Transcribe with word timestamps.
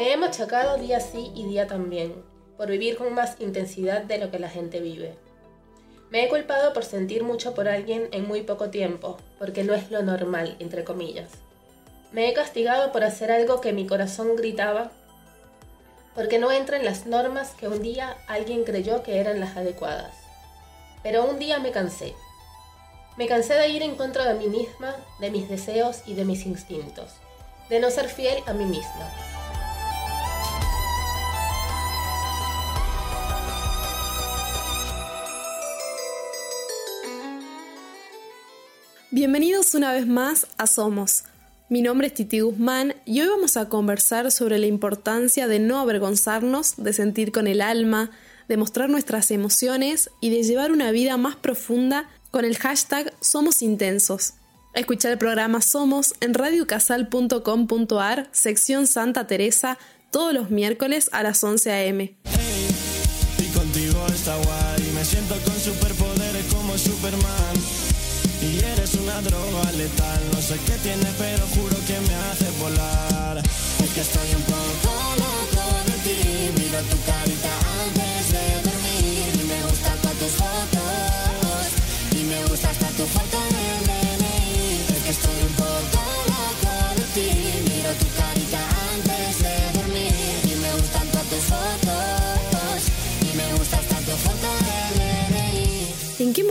Me 0.00 0.14
he 0.14 0.16
machacado 0.16 0.78
día 0.78 0.98
sí 0.98 1.30
y 1.34 1.44
día 1.44 1.66
también, 1.66 2.24
por 2.56 2.70
vivir 2.70 2.96
con 2.96 3.12
más 3.12 3.38
intensidad 3.38 4.00
de 4.00 4.16
lo 4.16 4.30
que 4.30 4.38
la 4.38 4.48
gente 4.48 4.80
vive. 4.80 5.14
Me 6.08 6.24
he 6.24 6.28
culpado 6.30 6.72
por 6.72 6.86
sentir 6.86 7.22
mucho 7.22 7.52
por 7.52 7.68
alguien 7.68 8.08
en 8.10 8.26
muy 8.26 8.40
poco 8.40 8.70
tiempo, 8.70 9.18
porque 9.38 9.62
no 9.62 9.74
es 9.74 9.90
lo 9.90 10.02
normal, 10.02 10.56
entre 10.58 10.84
comillas. 10.84 11.28
Me 12.12 12.30
he 12.30 12.32
castigado 12.32 12.92
por 12.92 13.04
hacer 13.04 13.30
algo 13.30 13.60
que 13.60 13.74
mi 13.74 13.86
corazón 13.86 14.36
gritaba, 14.36 14.90
porque 16.14 16.38
no 16.38 16.50
entra 16.50 16.78
en 16.78 16.86
las 16.86 17.04
normas 17.04 17.50
que 17.50 17.68
un 17.68 17.82
día 17.82 18.16
alguien 18.26 18.64
creyó 18.64 19.02
que 19.02 19.20
eran 19.20 19.38
las 19.38 19.58
adecuadas. 19.58 20.14
Pero 21.02 21.26
un 21.26 21.38
día 21.38 21.58
me 21.58 21.72
cansé. 21.72 22.14
Me 23.18 23.26
cansé 23.26 23.52
de 23.52 23.68
ir 23.68 23.82
en 23.82 23.96
contra 23.96 24.32
de 24.32 24.38
mí 24.38 24.46
misma, 24.46 24.96
de 25.20 25.30
mis 25.30 25.46
deseos 25.50 26.00
y 26.06 26.14
de 26.14 26.24
mis 26.24 26.46
instintos, 26.46 27.16
de 27.68 27.80
no 27.80 27.90
ser 27.90 28.08
fiel 28.08 28.42
a 28.46 28.54
mí 28.54 28.64
misma. 28.64 29.39
Bienvenidos 39.12 39.74
una 39.74 39.92
vez 39.92 40.06
más 40.06 40.46
a 40.56 40.68
Somos. 40.68 41.24
Mi 41.68 41.82
nombre 41.82 42.06
es 42.06 42.14
Titi 42.14 42.38
Guzmán 42.38 42.94
y 43.04 43.20
hoy 43.20 43.26
vamos 43.26 43.56
a 43.56 43.68
conversar 43.68 44.30
sobre 44.30 44.60
la 44.60 44.66
importancia 44.66 45.48
de 45.48 45.58
no 45.58 45.80
avergonzarnos, 45.80 46.76
de 46.76 46.92
sentir 46.92 47.32
con 47.32 47.48
el 47.48 47.60
alma, 47.60 48.12
de 48.46 48.56
mostrar 48.56 48.88
nuestras 48.88 49.32
emociones 49.32 50.10
y 50.20 50.30
de 50.30 50.44
llevar 50.44 50.70
una 50.70 50.92
vida 50.92 51.16
más 51.16 51.34
profunda 51.34 52.08
con 52.30 52.44
el 52.44 52.56
hashtag 52.56 53.12
Somos 53.20 53.62
Intensos. 53.62 54.34
Escuchar 54.74 55.10
el 55.10 55.18
programa 55.18 55.60
Somos 55.60 56.14
en 56.20 56.32
radiocasal.com.ar, 56.32 58.28
sección 58.30 58.86
Santa 58.86 59.26
Teresa, 59.26 59.76
todos 60.12 60.32
los 60.32 60.50
miércoles 60.50 61.10
a 61.10 61.24
las 61.24 61.42
11 61.42 61.72
a.m. 61.72 62.14
y 63.38 63.44
contigo 63.58 64.06
está 64.06 64.36
guay, 64.36 64.92
me 64.94 65.04
siento 65.04 65.34
con 65.44 65.58
superpoderes 65.58 66.44
como 66.54 66.78
Superman. 66.78 67.79
Y 68.42 68.58
eres 68.64 68.94
una 68.94 69.20
droga 69.20 69.70
letal, 69.72 70.20
no 70.32 70.40
sé 70.40 70.56
qué 70.66 70.72
tiene, 70.82 71.06
pero 71.18 71.46
juro 71.54 71.76
que 71.86 72.00
me 72.00 72.14
hace 72.14 72.50
volar. 72.58 73.38
Es 73.38 73.90
que 73.90 74.00
estoy 74.00 74.34
un 74.34 74.42
poco 74.42 74.92
loco 75.16 75.64
de 75.86 75.96
ti, 76.04 76.18
miro 76.58 76.80
tu 76.90 76.96
carita 77.04 77.19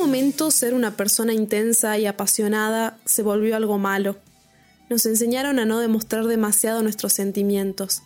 momento 0.10 0.50
ser 0.50 0.74
una 0.74 0.98
persona 0.98 1.34
intensa 1.34 2.00
y 2.00 2.08
apasionada 2.08 2.98
se 3.06 3.22
volvió 3.22 3.56
algo 3.56 3.78
malo? 3.78 4.18
Nos 4.90 5.06
enseñaron 5.06 5.60
a 5.60 5.66
no 5.66 5.80
demostrar 5.80 6.26
demasiado 6.26 6.82
nuestros 6.82 7.14
sentimientos, 7.14 8.02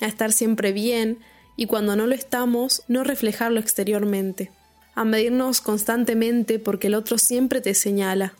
a 0.00 0.06
estar 0.06 0.30
siempre 0.30 0.70
bien 0.70 1.18
y 1.56 1.66
cuando 1.66 1.96
no 1.96 2.06
lo 2.06 2.14
estamos, 2.14 2.84
no 2.86 3.02
reflejarlo 3.02 3.58
exteriormente, 3.58 4.52
a 4.94 5.04
medirnos 5.04 5.60
constantemente 5.60 6.60
porque 6.60 6.86
el 6.86 6.94
otro 6.94 7.18
siempre 7.18 7.60
te 7.60 7.74
señala, 7.74 8.34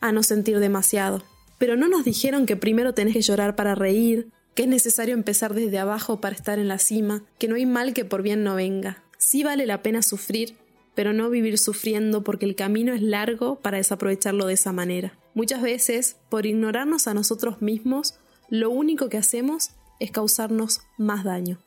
a 0.00 0.12
no 0.12 0.22
sentir 0.22 0.60
demasiado. 0.60 1.24
Pero 1.58 1.76
no 1.76 1.88
nos 1.88 2.04
dijeron 2.04 2.46
que 2.46 2.54
primero 2.54 2.94
tenés 2.94 3.14
que 3.14 3.22
llorar 3.22 3.56
para 3.56 3.74
reír, 3.74 4.28
que 4.54 4.62
es 4.62 4.68
necesario 4.68 5.14
empezar 5.14 5.52
desde 5.52 5.80
abajo 5.80 6.20
para 6.20 6.36
estar 6.36 6.60
en 6.60 6.68
la 6.68 6.78
cima, 6.78 7.24
que 7.40 7.48
no 7.48 7.56
hay 7.56 7.66
mal 7.66 7.92
que 7.92 8.04
por 8.04 8.22
bien 8.22 8.44
no 8.44 8.54
venga. 8.54 9.02
Sí 9.18 9.42
vale 9.42 9.66
la 9.66 9.82
pena 9.82 10.00
sufrir 10.00 10.59
pero 10.94 11.12
no 11.12 11.30
vivir 11.30 11.58
sufriendo 11.58 12.22
porque 12.22 12.46
el 12.46 12.54
camino 12.54 12.92
es 12.92 13.02
largo 13.02 13.56
para 13.60 13.78
desaprovecharlo 13.78 14.46
de 14.46 14.54
esa 14.54 14.72
manera. 14.72 15.18
Muchas 15.34 15.62
veces, 15.62 16.16
por 16.28 16.46
ignorarnos 16.46 17.06
a 17.06 17.14
nosotros 17.14 17.62
mismos, 17.62 18.14
lo 18.48 18.70
único 18.70 19.08
que 19.08 19.18
hacemos 19.18 19.70
es 20.00 20.10
causarnos 20.10 20.80
más 20.98 21.24
daño. 21.24 21.58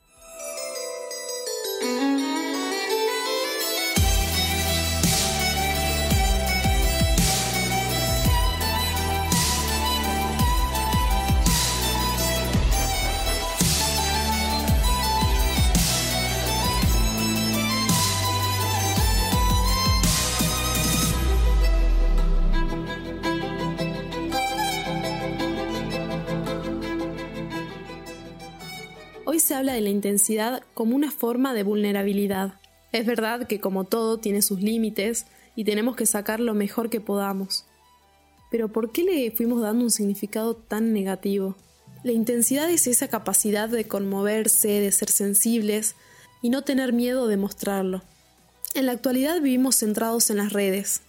Hoy 29.26 29.40
se 29.40 29.56
habla 29.56 29.74
de 29.74 29.80
la 29.80 29.90
intensidad 29.90 30.64
como 30.74 30.98
una 30.98 31.10
forma 31.10 31.54
de 31.54 31.64
vulnerabilidad. 31.64 32.60
Es 32.92 33.06
verdad 33.06 33.48
que 33.48 33.62
como 33.62 33.86
todo 33.86 34.18
tiene 34.18 34.42
sus 34.42 34.62
límites 34.62 35.28
y 35.56 35.64
tenemos 35.64 35.96
que 35.96 36.06
sacar 36.06 36.42
lo 36.42 36.54
mejor 36.54 36.90
que 36.90 37.00
podamos. 37.00 37.66
Pero 38.52 38.68
¿por 38.68 38.92
qué 38.92 39.04
le 39.04 39.32
fuimos 39.32 39.62
dando 39.62 39.86
un 39.86 39.92
significado 39.92 40.56
tan 40.56 40.92
negativo? 40.92 41.56
La 42.04 42.12
intensidad 42.12 42.70
es 42.70 42.86
esa 42.86 43.08
capacidad 43.08 43.70
de 43.70 43.88
conmoverse, 43.88 44.68
de 44.68 44.92
ser 44.92 45.10
sensibles 45.10 45.96
y 46.42 46.50
no 46.50 46.64
tener 46.64 46.92
miedo 46.92 47.28
de 47.28 47.38
mostrarlo. 47.38 48.04
En 48.76 48.88
la 48.88 48.92
actualidad 48.92 49.40
vivimos 49.40 49.78
centrados 49.78 50.30
en 50.32 50.38
las 50.38 50.52
redes, 50.52 51.02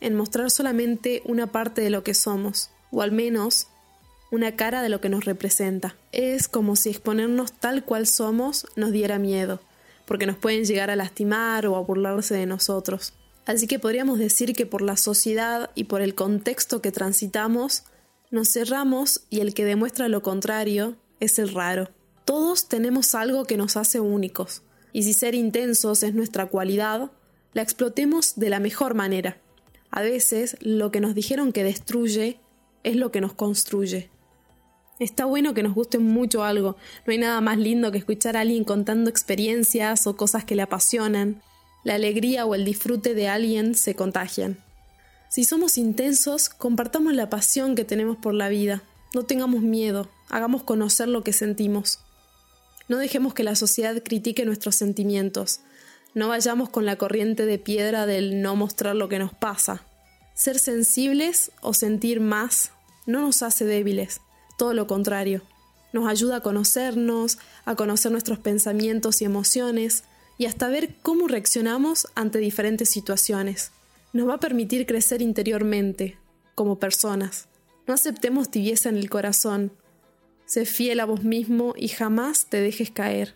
en 0.00 0.14
mostrar 0.14 0.50
solamente 0.50 1.22
una 1.24 1.46
parte 1.46 1.80
de 1.80 1.88
lo 1.88 2.04
que 2.04 2.12
somos, 2.12 2.68
o 2.90 3.00
al 3.00 3.12
menos 3.12 3.68
una 4.32 4.56
cara 4.56 4.82
de 4.82 4.88
lo 4.88 5.02
que 5.02 5.10
nos 5.10 5.26
representa. 5.26 5.94
Es 6.10 6.48
como 6.48 6.74
si 6.74 6.88
exponernos 6.88 7.52
tal 7.52 7.84
cual 7.84 8.06
somos 8.06 8.66
nos 8.76 8.90
diera 8.90 9.18
miedo, 9.18 9.60
porque 10.06 10.26
nos 10.26 10.38
pueden 10.38 10.64
llegar 10.64 10.90
a 10.90 10.96
lastimar 10.96 11.66
o 11.66 11.76
a 11.76 11.80
burlarse 11.80 12.34
de 12.34 12.46
nosotros. 12.46 13.12
Así 13.44 13.66
que 13.66 13.78
podríamos 13.78 14.18
decir 14.18 14.54
que 14.54 14.64
por 14.64 14.80
la 14.80 14.96
sociedad 14.96 15.70
y 15.74 15.84
por 15.84 16.00
el 16.00 16.14
contexto 16.14 16.80
que 16.80 16.90
transitamos, 16.90 17.82
nos 18.30 18.48
cerramos 18.48 19.20
y 19.28 19.40
el 19.40 19.52
que 19.52 19.66
demuestra 19.66 20.08
lo 20.08 20.22
contrario 20.22 20.96
es 21.20 21.38
el 21.38 21.52
raro. 21.52 21.90
Todos 22.24 22.68
tenemos 22.68 23.14
algo 23.14 23.44
que 23.44 23.58
nos 23.58 23.76
hace 23.76 24.00
únicos, 24.00 24.62
y 24.94 25.02
si 25.02 25.12
ser 25.12 25.34
intensos 25.34 26.02
es 26.02 26.14
nuestra 26.14 26.46
cualidad, 26.46 27.10
la 27.52 27.60
explotemos 27.60 28.36
de 28.36 28.48
la 28.48 28.60
mejor 28.60 28.94
manera. 28.94 29.36
A 29.90 30.00
veces 30.00 30.56
lo 30.60 30.90
que 30.90 31.00
nos 31.00 31.14
dijeron 31.14 31.52
que 31.52 31.64
destruye 31.64 32.40
es 32.82 32.96
lo 32.96 33.12
que 33.12 33.20
nos 33.20 33.34
construye. 33.34 34.11
Está 35.02 35.24
bueno 35.24 35.52
que 35.52 35.64
nos 35.64 35.74
guste 35.74 35.98
mucho 35.98 36.44
algo. 36.44 36.76
No 37.04 37.10
hay 37.10 37.18
nada 37.18 37.40
más 37.40 37.58
lindo 37.58 37.90
que 37.90 37.98
escuchar 37.98 38.36
a 38.36 38.42
alguien 38.42 38.62
contando 38.62 39.10
experiencias 39.10 40.06
o 40.06 40.16
cosas 40.16 40.44
que 40.44 40.54
le 40.54 40.62
apasionan. 40.62 41.42
La 41.82 41.96
alegría 41.96 42.46
o 42.46 42.54
el 42.54 42.64
disfrute 42.64 43.12
de 43.12 43.26
alguien 43.26 43.74
se 43.74 43.96
contagian. 43.96 44.58
Si 45.28 45.42
somos 45.42 45.76
intensos, 45.76 46.48
compartamos 46.48 47.14
la 47.14 47.28
pasión 47.28 47.74
que 47.74 47.84
tenemos 47.84 48.16
por 48.16 48.32
la 48.32 48.48
vida. 48.48 48.84
No 49.12 49.24
tengamos 49.24 49.62
miedo, 49.62 50.08
hagamos 50.28 50.62
conocer 50.62 51.08
lo 51.08 51.24
que 51.24 51.32
sentimos. 51.32 51.98
No 52.86 52.98
dejemos 52.98 53.34
que 53.34 53.42
la 53.42 53.56
sociedad 53.56 54.00
critique 54.04 54.44
nuestros 54.44 54.76
sentimientos. 54.76 55.62
No 56.14 56.28
vayamos 56.28 56.68
con 56.68 56.86
la 56.86 56.94
corriente 56.94 57.44
de 57.44 57.58
piedra 57.58 58.06
del 58.06 58.40
no 58.40 58.54
mostrar 58.54 58.94
lo 58.94 59.08
que 59.08 59.18
nos 59.18 59.34
pasa. 59.34 59.84
Ser 60.34 60.60
sensibles 60.60 61.50
o 61.60 61.74
sentir 61.74 62.20
más 62.20 62.70
no 63.04 63.20
nos 63.20 63.42
hace 63.42 63.64
débiles, 63.64 64.20
todo 64.62 64.74
lo 64.74 64.86
contrario. 64.86 65.42
Nos 65.92 66.06
ayuda 66.06 66.36
a 66.36 66.40
conocernos, 66.40 67.38
a 67.64 67.74
conocer 67.74 68.12
nuestros 68.12 68.38
pensamientos 68.38 69.20
y 69.20 69.24
emociones 69.24 70.04
y 70.38 70.46
hasta 70.46 70.68
ver 70.68 70.94
cómo 71.02 71.26
reaccionamos 71.26 72.06
ante 72.14 72.38
diferentes 72.38 72.88
situaciones. 72.88 73.72
Nos 74.12 74.28
va 74.28 74.34
a 74.34 74.38
permitir 74.38 74.86
crecer 74.86 75.20
interiormente, 75.20 76.16
como 76.54 76.78
personas. 76.78 77.48
No 77.88 77.94
aceptemos 77.94 78.52
tibieza 78.52 78.88
en 78.88 78.98
el 78.98 79.10
corazón. 79.10 79.72
Sé 80.46 80.64
fiel 80.64 81.00
a 81.00 81.06
vos 81.06 81.24
mismo 81.24 81.74
y 81.76 81.88
jamás 81.88 82.46
te 82.46 82.60
dejes 82.60 82.92
caer, 82.92 83.34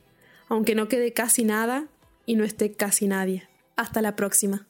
aunque 0.48 0.76
no 0.76 0.86
quede 0.86 1.12
casi 1.12 1.42
nada 1.42 1.88
y 2.24 2.36
no 2.36 2.44
esté 2.44 2.70
casi 2.70 3.08
nadie. 3.08 3.48
Hasta 3.74 4.00
la 4.00 4.14
próxima. 4.14 4.68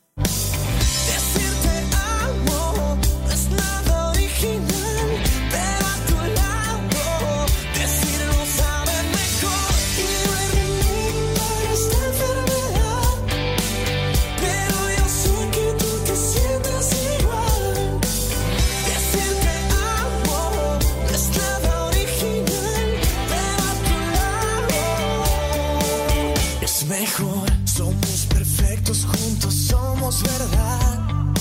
Somos 27.64 28.26
perfectos 28.28 29.06
juntos, 29.06 29.54
somos 29.54 30.22
verdad. 30.22 31.34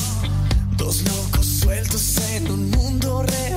Dos 0.78 1.02
locos 1.04 1.46
sueltos 1.46 2.18
en 2.34 2.52
un 2.52 2.70
mundo 2.70 3.24
real. 3.24 3.55